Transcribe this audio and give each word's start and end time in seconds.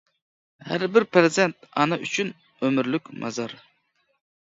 ھەر 0.69 0.85
بىر 0.95 1.05
پەرزەنت 1.17 1.69
ئانا 1.83 2.01
ئۈچۈن 2.07 2.35
ئۆمۈرلۈك 2.65 3.17
مازار. 3.23 3.59